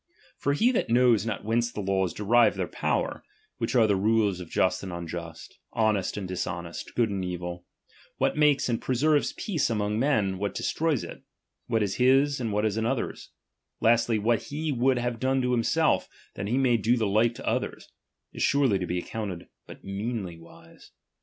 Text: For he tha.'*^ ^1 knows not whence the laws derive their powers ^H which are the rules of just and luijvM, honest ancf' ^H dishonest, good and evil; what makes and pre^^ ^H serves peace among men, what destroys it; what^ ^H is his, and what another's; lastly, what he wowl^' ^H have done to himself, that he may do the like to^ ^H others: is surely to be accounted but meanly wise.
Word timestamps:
For 0.35 0.53
he 0.53 0.71
tha.'*^ 0.71 0.85
^1 0.87 0.89
knows 0.89 1.25
not 1.27 1.45
whence 1.45 1.71
the 1.71 1.79
laws 1.79 2.11
derive 2.11 2.55
their 2.55 2.65
powers 2.67 3.17
^H 3.21 3.23
which 3.59 3.75
are 3.75 3.85
the 3.85 3.95
rules 3.95 4.39
of 4.39 4.49
just 4.49 4.81
and 4.81 4.91
luijvM, 4.91 5.47
honest 5.73 6.15
ancf' 6.15 6.23
^H 6.23 6.27
dishonest, 6.27 6.95
good 6.95 7.11
and 7.11 7.23
evil; 7.23 7.67
what 8.17 8.35
makes 8.35 8.67
and 8.67 8.81
pre^^ 8.81 8.95
^H 8.95 9.01
serves 9.01 9.33
peace 9.33 9.69
among 9.69 9.99
men, 9.99 10.39
what 10.39 10.55
destroys 10.55 11.03
it; 11.03 11.21
what^ 11.69 11.81
^H 11.83 11.83
is 11.83 11.95
his, 11.97 12.41
and 12.41 12.51
what 12.51 12.65
another's; 12.65 13.29
lastly, 13.79 14.17
what 14.17 14.41
he 14.45 14.73
wowl^' 14.73 14.95
^H 14.95 15.01
have 15.01 15.19
done 15.19 15.39
to 15.43 15.51
himself, 15.51 16.09
that 16.33 16.47
he 16.47 16.57
may 16.57 16.77
do 16.77 16.97
the 16.97 17.05
like 17.05 17.35
to^ 17.35 17.41
^H 17.43 17.47
others: 17.47 17.91
is 18.33 18.41
surely 18.41 18.79
to 18.79 18.87
be 18.87 18.97
accounted 18.97 19.49
but 19.67 19.83
meanly 19.83 20.35
wise. 20.39 20.93